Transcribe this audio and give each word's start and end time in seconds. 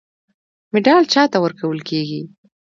مډال 0.71 1.03
چا 1.13 1.23
ته 1.31 1.37
ورکول 1.45 1.79
کیږي؟ 1.89 2.21